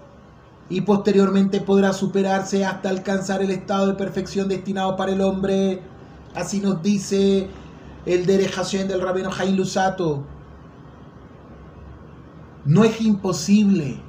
[0.70, 5.82] y posteriormente podrá superarse hasta alcanzar el estado de perfección destinado para el hombre.
[6.34, 7.48] Así nos dice
[8.06, 10.24] el Derejación del Rabino Jain Lusato.
[12.64, 14.00] No es imposible.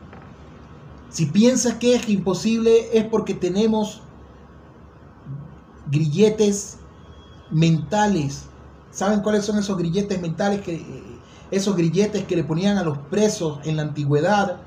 [1.10, 4.04] Si piensas que es imposible es porque tenemos
[5.90, 6.78] grilletes
[7.50, 8.46] mentales.
[8.92, 11.04] ¿Saben cuáles son esos grilletes mentales que eh,
[11.50, 14.62] esos grilletes que le ponían a los presos en la antigüedad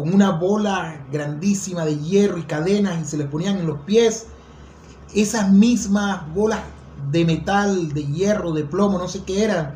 [0.00, 4.28] con una bola grandísima de hierro y cadenas y se les ponían en los pies?
[5.14, 6.60] Esas mismas bolas
[7.10, 9.74] de metal, de hierro, de plomo, no sé qué eran,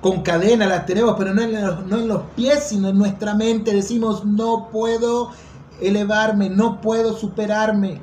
[0.00, 3.34] con cadena las tenemos, pero no en, los, no en los pies, sino en nuestra
[3.34, 3.74] mente.
[3.74, 5.32] Decimos, no puedo
[5.82, 8.00] elevarme, no puedo superarme.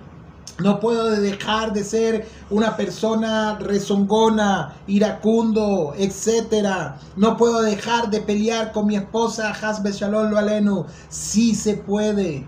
[0.60, 6.94] No puedo dejar de ser una persona rezongona, iracundo, etc.
[7.16, 10.86] No puedo dejar de pelear con mi esposa Hasbe Shalom lo aleno.
[11.10, 12.48] Sí se puede.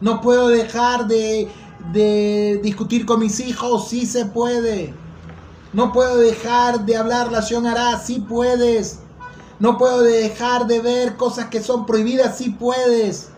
[0.00, 1.50] No puedo dejar de,
[1.92, 3.86] de discutir con mis hijos.
[3.88, 4.94] Sí se puede.
[5.74, 7.98] No puedo dejar de hablar la hará.
[7.98, 9.00] Sí puedes.
[9.58, 12.38] No puedo dejar de ver cosas que son prohibidas.
[12.38, 13.28] Sí puedes.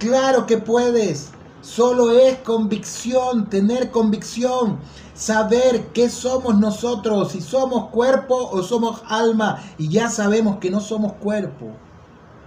[0.00, 1.30] Claro que puedes.
[1.66, 4.78] Solo es convicción, tener convicción,
[5.14, 9.60] saber qué somos nosotros, si somos cuerpo o somos alma.
[9.76, 11.72] Y ya sabemos que no somos cuerpo,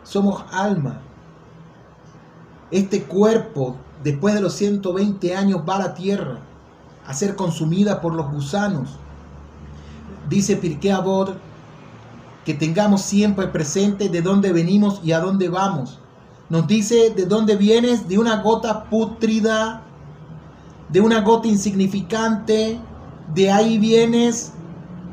[0.03, 1.01] somos alma.
[2.71, 6.39] Este cuerpo, después de los 120 años, va a la tierra
[7.05, 8.91] a ser consumida por los gusanos.
[10.29, 11.37] Dice Pirkei Avot
[12.45, 15.98] que tengamos siempre presente de dónde venimos y a dónde vamos
[16.49, 19.83] nos dice de dónde vienes, de una gota pútrida,
[20.89, 22.79] de una gota insignificante,
[23.33, 24.51] de ahí vienes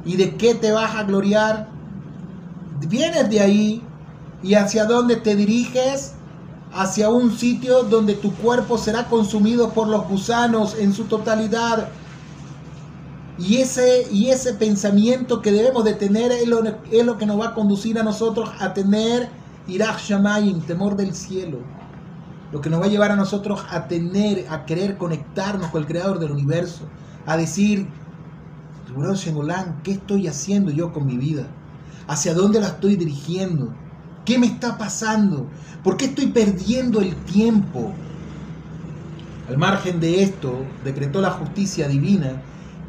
[0.04, 1.68] y de qué te vas a gloriar.
[2.88, 3.82] Vienes de ahí
[4.42, 6.14] y hacia dónde te diriges,
[6.72, 11.88] hacia un sitio donde tu cuerpo será consumido por los gusanos en su totalidad.
[13.38, 17.38] Y ese, y ese pensamiento que debemos de tener es lo, es lo que nos
[17.38, 19.28] va a conducir a nosotros a tener
[19.68, 21.58] Irach Shamayim, temor del cielo.
[22.52, 25.88] Lo que nos va a llevar a nosotros a tener, a querer conectarnos con el
[25.88, 26.88] creador del universo.
[27.26, 27.88] A decir,
[29.82, 31.48] ¿qué estoy haciendo yo con mi vida?
[32.06, 33.74] ¿Hacia dónde la estoy dirigiendo?
[34.24, 35.48] ¿Qué me está pasando?
[35.82, 37.92] ¿Por qué estoy perdiendo el tiempo?
[39.48, 42.42] Al margen de esto, decretó la justicia divina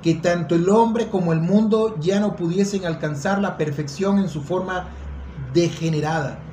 [0.03, 4.43] que tanto el hombre como el mundo ya no pudiesen alcanzar la perfección en su
[4.43, 4.85] forma
[5.53, 6.46] degenerada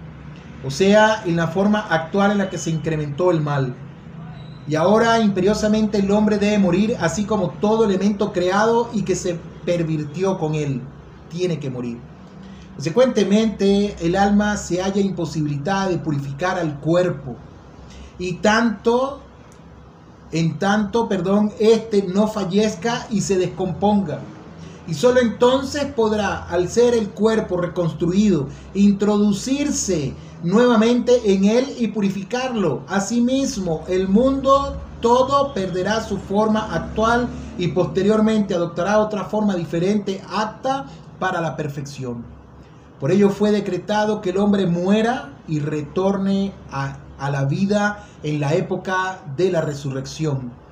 [0.67, 3.75] o sea, en la forma actual en la que se incrementó el mal.
[4.67, 9.39] Y ahora imperiosamente el hombre debe morir, así como todo elemento creado y que se
[9.67, 10.81] pervirtió con él.
[11.29, 11.99] Tiene que morir.
[12.75, 17.37] Consecuentemente, el alma se halla imposibilitada de purificar al cuerpo.
[18.19, 19.21] Y tanto,
[20.33, 24.21] en tanto, perdón, este no fallezca y se descomponga.
[24.87, 32.83] Y solo entonces podrá, al ser el cuerpo reconstruido, introducirse nuevamente en él y purificarlo.
[32.89, 40.87] Asimismo, el mundo todo perderá su forma actual y posteriormente adoptará otra forma diferente, apta
[41.19, 42.25] para la perfección.
[43.01, 48.41] Por ello fue decretado que el hombre muera y retorne a, a la vida en
[48.41, 50.64] la época de la resurrección.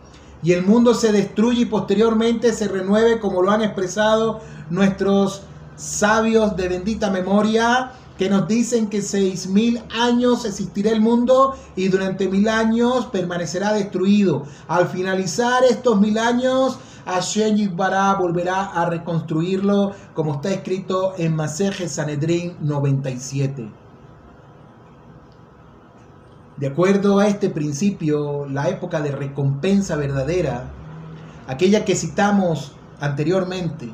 [0.42, 5.42] Y el mundo se destruye y posteriormente se renueve como lo han expresado nuestros
[5.76, 11.88] sabios de bendita memoria que nos dicen que seis mil años existirá el mundo y
[11.88, 14.44] durante mil años permanecerá destruido.
[14.68, 21.88] Al finalizar estos mil años, Hashem Yitbará volverá a reconstruirlo como está escrito en Maseje
[21.88, 23.81] Sanedrin 97.
[26.62, 30.70] De acuerdo a este principio, la época de recompensa verdadera,
[31.48, 32.70] aquella que citamos
[33.00, 33.92] anteriormente,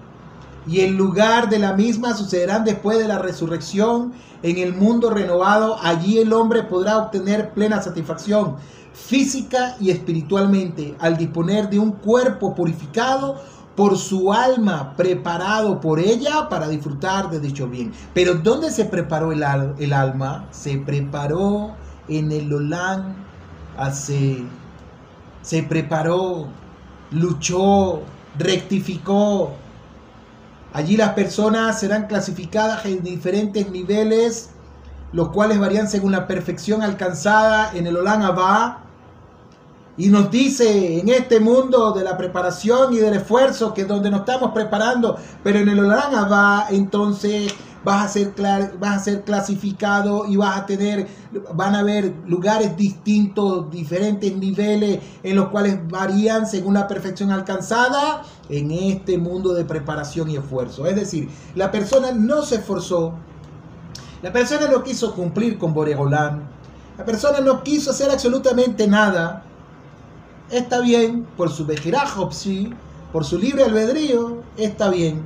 [0.67, 5.79] y el lugar de la misma sucederán después de la resurrección en el mundo renovado.
[5.83, 8.57] Allí el hombre podrá obtener plena satisfacción
[8.93, 13.37] física y espiritualmente al disponer de un cuerpo purificado
[13.77, 17.93] por su alma, preparado por ella para disfrutar de dicho bien.
[18.13, 19.43] Pero ¿dónde se preparó el,
[19.79, 20.49] el alma?
[20.51, 21.75] Se preparó
[22.09, 23.15] en el Olán
[23.77, 24.45] hace...
[25.43, 26.49] Se preparó,
[27.11, 28.03] luchó,
[28.37, 29.53] rectificó,
[30.73, 34.51] Allí las personas serán clasificadas en diferentes niveles,
[35.13, 38.81] los cuales varían según la perfección alcanzada en el Olan Abba.
[39.97, 44.11] Y nos dice en este mundo de la preparación y del esfuerzo, que es donde
[44.11, 47.53] nos estamos preparando, pero en el Olam va entonces
[47.89, 48.35] vas a ser
[48.79, 51.07] vas a ser clasificado y vas a tener
[51.55, 58.25] van a haber lugares distintos, diferentes niveles en los cuales varían según la perfección alcanzada
[58.51, 60.87] en este mundo de preparación y esfuerzo.
[60.87, 63.15] Es decir, la persona no se esforzó,
[64.21, 66.43] la persona no quiso cumplir con Boregolán,
[66.99, 69.45] la persona no quiso hacer absolutamente nada.
[70.51, 71.67] Está bien, por su
[72.33, 72.71] sí,
[73.13, 75.23] por su libre albedrío, está bien,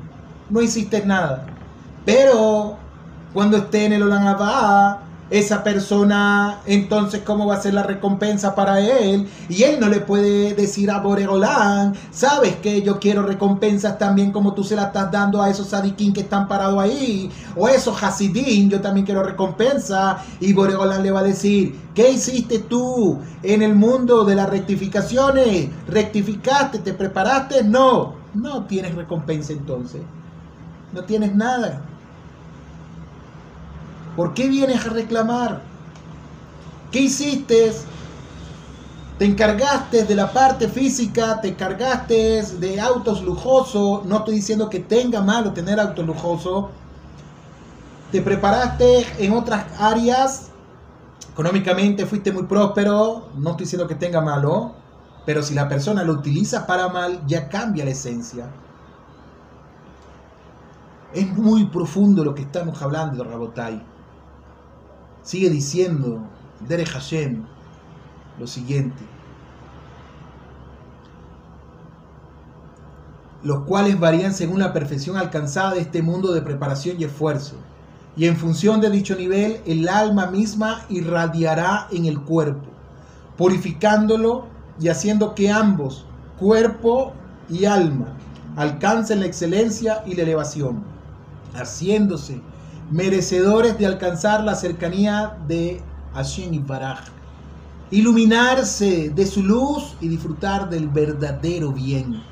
[0.49, 1.52] no hiciste nada.
[2.05, 2.77] Pero
[3.33, 4.25] cuando esté en el Olam
[5.33, 9.27] esa persona, entonces, ¿cómo va a ser la recompensa para él?
[9.49, 14.53] Y él no le puede decir a Boregolán, sabes que yo quiero recompensas también como
[14.53, 18.69] tú se las estás dando a esos sadiquín que están parados ahí, o esos hasidín,
[18.69, 20.23] yo también quiero recompensa.
[20.39, 25.71] Y Boregolán le va a decir, ¿qué hiciste tú en el mundo de las rectificaciones?
[25.89, 26.81] ¿Rectificaste?
[26.81, 27.65] ¿Te preparaste?
[27.65, 30.03] No, no tienes recompensa entonces.
[30.93, 31.81] No tienes nada.
[34.17, 35.63] ¿Por qué vienes a reclamar?
[36.91, 37.73] ¿Qué hiciste?
[39.19, 44.05] Te encargaste de la parte física, te encargaste de autos lujosos.
[44.05, 46.67] No estoy diciendo que tenga malo tener autos lujosos.
[48.11, 50.51] Te preparaste en otras áreas.
[51.33, 53.29] Económicamente fuiste muy próspero.
[53.37, 54.75] No estoy diciendo que tenga malo.
[55.25, 58.51] Pero si la persona lo utiliza para mal, ya cambia la esencia.
[61.15, 63.92] Es muy profundo lo que estamos hablando, Rabotai.
[65.23, 66.21] Sigue diciendo
[66.69, 67.45] Dere Hashem
[68.39, 69.03] lo siguiente.
[73.43, 77.57] Los cuales varían según la perfección alcanzada de este mundo de preparación y esfuerzo.
[78.17, 82.69] Y en función de dicho nivel, el alma misma irradiará en el cuerpo,
[83.37, 84.47] purificándolo
[84.79, 86.05] y haciendo que ambos,
[86.39, 87.15] cuerpo
[87.49, 88.09] y alma,
[88.57, 90.83] alcancen la excelencia y la elevación,
[91.55, 92.41] haciéndose
[92.91, 95.81] merecedores de alcanzar la cercanía de
[96.15, 97.01] Hashem y Baraj,
[97.91, 102.23] iluminarse de su luz y disfrutar del verdadero bien.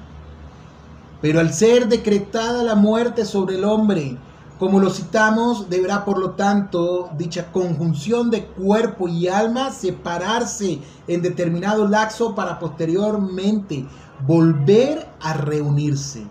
[1.21, 4.17] Pero al ser decretada la muerte sobre el hombre,
[4.59, 11.23] como lo citamos, deberá por lo tanto dicha conjunción de cuerpo y alma separarse en
[11.23, 13.87] determinado laxo para posteriormente
[14.27, 16.27] volver a reunirse.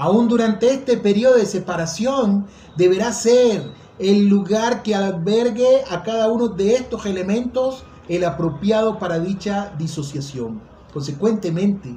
[0.00, 6.48] Aún durante este periodo de separación deberá ser el lugar que albergue a cada uno
[6.48, 10.62] de estos elementos el apropiado para dicha disociación.
[10.94, 11.94] Consecuentemente,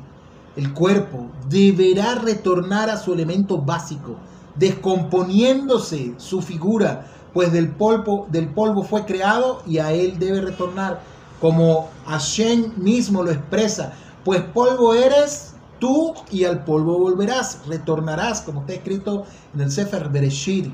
[0.58, 4.18] el cuerpo deberá retornar a su elemento básico,
[4.56, 11.00] descomponiéndose su figura, pues del polvo, del polvo fue creado y a él debe retornar,
[11.40, 13.94] como Hashem mismo lo expresa,
[14.26, 15.53] pues polvo eres
[15.84, 20.72] tú y al polvo volverás, retornarás, como está escrito en el Sefer Bereshit.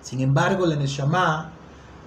[0.00, 1.52] Sin embargo, la Neshama,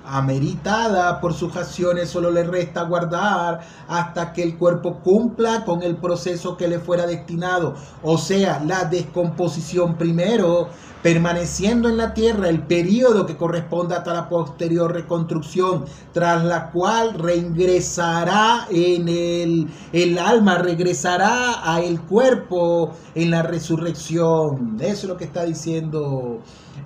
[0.06, 5.97] ameritada por sus acciones, solo le resta guardar hasta que el cuerpo cumpla con el
[5.97, 10.70] proceso que le fuera destinado, o sea, la descomposición primero
[11.02, 17.14] permaneciendo en la tierra el periodo que corresponda hasta la posterior reconstrucción, tras la cual
[17.14, 24.78] reingresará en el, el alma, regresará a el cuerpo en la resurrección.
[24.80, 26.39] Eso es lo que está diciendo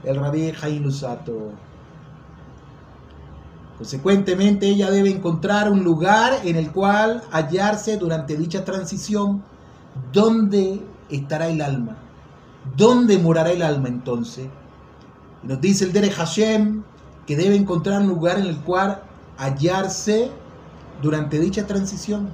[0.04, 1.73] el rabí Jaim Lusato.
[3.84, 9.44] Consecuentemente, ella debe encontrar un lugar en el cual hallarse durante dicha transición,
[10.14, 11.98] donde estará el alma
[12.78, 14.48] ¿Dónde morará el alma entonces?
[15.44, 16.82] nos dice el Dere Hashem
[17.28, 19.04] que debe encontrar un lugar en el cual
[19.38, 20.32] hallarse
[21.02, 22.30] durante dicha transición.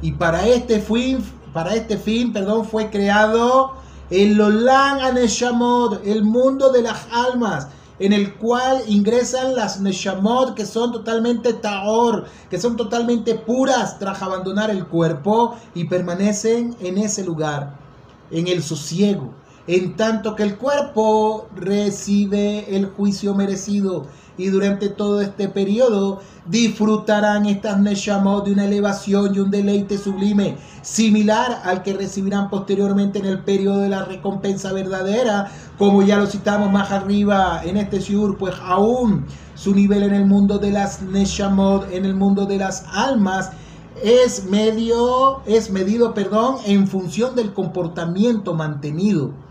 [0.00, 1.22] Y para este fin,
[1.52, 3.74] para este fin, perdón, fue creado
[4.08, 7.68] el Olam Aneshamot, el mundo de las almas,
[7.98, 14.22] en el cual ingresan las Neshamot que son totalmente taor, que son totalmente puras tras
[14.22, 17.76] abandonar el cuerpo y permanecen en ese lugar,
[18.30, 19.32] en el sosiego
[19.66, 24.06] en tanto que el cuerpo recibe el juicio merecido
[24.38, 30.56] y durante todo este periodo disfrutarán estas Neshamot de una elevación y un deleite sublime,
[30.82, 36.26] similar al que recibirán posteriormente en el periodo de la recompensa verdadera, como ya lo
[36.26, 41.02] citamos más arriba en este Shur, pues aún su nivel en el mundo de las
[41.02, 43.50] Neshamot, en el mundo de las almas,
[44.04, 49.45] es medio, es medido, perdón, en función del comportamiento mantenido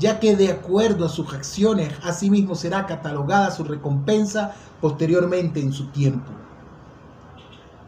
[0.00, 5.88] ya que de acuerdo a sus acciones, asimismo será catalogada su recompensa posteriormente en su
[5.88, 6.32] tiempo.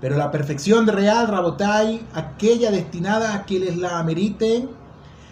[0.00, 4.68] Pero la perfección real, Rabotai, aquella destinada a quienes la ameriten,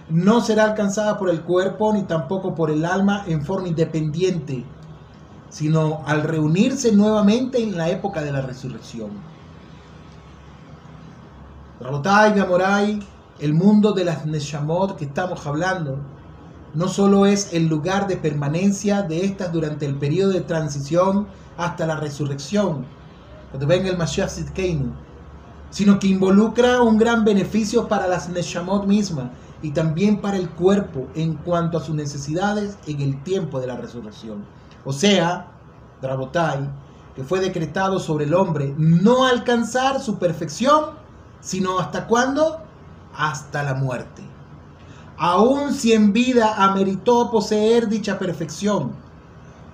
[0.09, 4.65] no será alcanzada por el cuerpo ni tampoco por el alma en forma independiente,
[5.51, 9.11] sino al reunirse nuevamente en la época de la resurrección.
[11.79, 13.01] Rabotai, Gamorai,
[13.39, 15.99] el mundo de las Neshamot que estamos hablando,
[16.75, 21.87] no solo es el lugar de permanencia de estas durante el periodo de transición hasta
[21.87, 22.87] la resurrección,
[23.51, 24.31] cuando venga el Mashiach
[25.71, 29.31] sino que involucra un gran beneficio para las Neshamot mismas
[29.63, 33.77] y también para el cuerpo en cuanto a sus necesidades en el tiempo de la
[33.77, 34.45] resurrección.
[34.85, 35.53] O sea,
[36.03, 36.69] Drabotai,
[37.15, 41.01] que fue decretado sobre el hombre no alcanzar su perfección
[41.41, 42.61] sino hasta cuándo?
[43.17, 44.23] Hasta la muerte.
[45.23, 48.93] Aún si en vida ameritó poseer dicha perfección,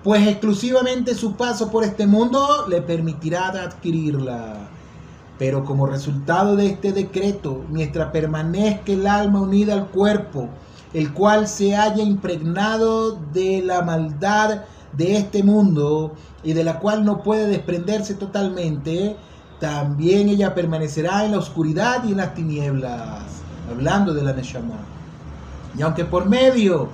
[0.03, 4.67] pues exclusivamente su paso por este mundo le permitirá adquirirla.
[5.39, 10.49] Pero como resultado de este decreto, mientras permanezca el alma unida al cuerpo,
[10.93, 14.65] el cual se haya impregnado de la maldad
[14.97, 16.11] de este mundo
[16.43, 19.15] y de la cual no puede desprenderse totalmente,
[19.61, 23.23] también ella permanecerá en la oscuridad y en las tinieblas,
[23.71, 24.96] hablando de la Neshama.
[25.77, 26.89] Y aunque por medio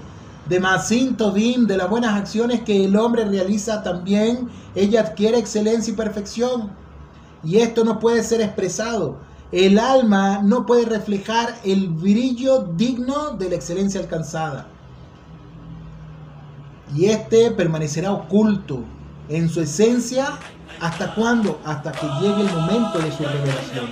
[0.48, 5.94] de Masin Todim, de las buenas acciones que el hombre realiza también, ella adquiere excelencia
[5.94, 6.72] y perfección.
[7.44, 9.18] Y esto no puede ser expresado.
[9.52, 14.68] El alma no puede reflejar el brillo digno de la excelencia alcanzada.
[16.96, 18.84] Y este permanecerá oculto
[19.30, 20.38] en su esencia
[20.80, 21.60] ¿Hasta cuándo?
[21.64, 23.88] Hasta que llegue el momento de su revelación.